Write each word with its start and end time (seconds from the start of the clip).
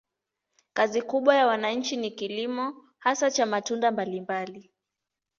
Kazi 0.73 1.01
kubwa 1.01 1.35
ya 1.35 1.47
wananchi 1.47 1.97
ni 1.97 2.11
kilimo, 2.11 2.83
hasa 2.97 3.31
cha 3.31 3.45
matunda 3.45 3.91
mbalimbali. 3.91 4.71